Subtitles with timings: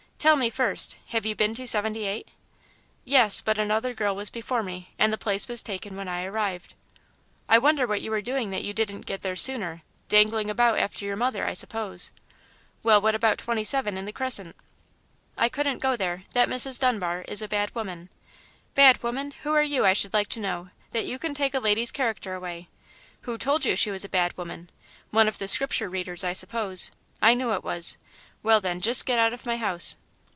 [0.21, 2.29] Tell me, first, have you been to 78?"
[3.03, 6.75] "Yes, but another girl was before me, and the place was taken when I arrived."
[7.49, 11.05] "I wonder what you were doing that you didn't get there sooner; dangling about after
[11.05, 12.11] your mother, I suppose!
[12.83, 14.55] Well, what about 27 in the Crescent?"
[15.39, 16.79] "I couldn't go there that Mrs.
[16.79, 18.09] Dunbar is a bad woman."
[18.75, 19.31] "Bad woman!
[19.41, 22.35] Who are you, I should like to know, that you can take a lady's character
[22.35, 22.67] away?
[23.21, 24.69] Who told you she was a bad woman?
[25.09, 26.91] One of the Scripture readers, I suppose!
[27.23, 27.97] I knew it was.
[28.43, 29.95] Well, then, just get out of my house."